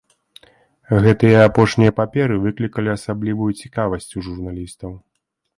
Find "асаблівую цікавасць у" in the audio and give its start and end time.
2.97-4.25